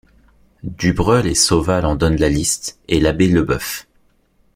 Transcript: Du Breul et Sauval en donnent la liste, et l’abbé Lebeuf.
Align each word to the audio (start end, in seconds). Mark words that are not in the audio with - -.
Du 0.63 0.93
Breul 0.93 1.27
et 1.27 1.35
Sauval 1.35 1.85
en 1.85 1.93
donnent 1.95 2.15
la 2.15 2.27
liste, 2.27 2.79
et 2.87 2.99
l’abbé 2.99 3.27
Lebeuf. 3.27 3.85